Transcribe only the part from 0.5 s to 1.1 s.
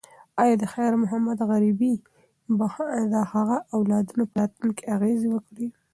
د خیر